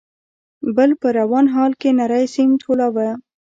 [0.75, 3.09] ،بل په روان حال کې نری سيم ټولاوه.